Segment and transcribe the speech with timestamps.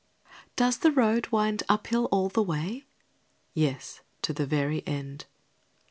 [0.55, 2.85] Does the road wind up hill all the way?
[3.53, 5.27] Yes, to the very end.